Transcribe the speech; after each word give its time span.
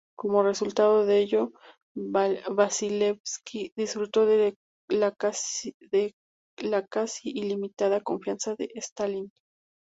Como 0.17 0.41
resultado 0.41 1.05
de 1.05 1.19
ello, 1.19 1.51
Vasilevski 1.95 3.71
disfrutó 3.75 4.25
de 4.25 4.55
la 4.89 5.11
casi 5.15 5.69
ilimitada 7.29 8.01
confianza 8.01 8.55
de 8.55 8.71
Stalin. 8.73 9.29